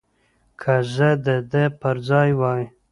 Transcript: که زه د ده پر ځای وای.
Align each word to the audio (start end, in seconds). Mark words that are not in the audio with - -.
که 0.61 0.73
زه 0.93 1.09
د 1.25 1.27
ده 1.51 1.63
پر 1.79 1.97
ځای 2.09 2.29
وای. 2.39 2.63